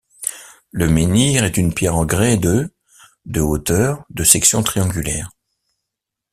[0.71, 2.73] Le menhir est une pierre en grès de
[3.27, 5.29] de hauteur de section triangulaire.